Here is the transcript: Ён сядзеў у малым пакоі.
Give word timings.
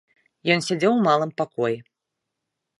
Ён 0.55 0.63
сядзеў 0.67 0.91
у 0.95 1.05
малым 1.09 1.31
пакоі. 1.43 1.77